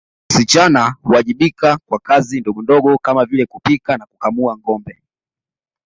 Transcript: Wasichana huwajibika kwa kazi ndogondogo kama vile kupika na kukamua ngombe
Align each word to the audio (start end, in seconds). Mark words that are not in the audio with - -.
Wasichana 0.29 0.95
huwajibika 1.03 1.77
kwa 1.85 1.99
kazi 1.99 2.39
ndogondogo 2.41 2.97
kama 2.97 3.25
vile 3.25 3.45
kupika 3.45 3.97
na 3.97 4.05
kukamua 4.05 4.57
ngombe 4.57 5.01